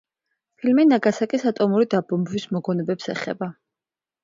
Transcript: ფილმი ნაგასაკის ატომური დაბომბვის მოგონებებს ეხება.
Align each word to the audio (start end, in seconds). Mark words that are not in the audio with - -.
ფილმი 0.61 0.85
ნაგასაკის 0.91 1.45
ატომური 1.51 1.89
დაბომბვის 1.93 2.49
მოგონებებს 2.57 3.13
ეხება. 3.17 3.53